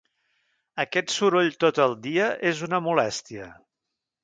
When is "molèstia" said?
2.89-3.53